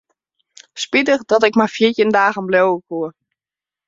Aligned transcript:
Spitich 0.83 1.21
dat 1.31 1.43
ik 1.47 1.55
mar 1.57 1.71
fjirtjin 1.75 2.11
dagen 2.19 2.45
bliuwe 2.49 2.79
koe. 2.87 3.07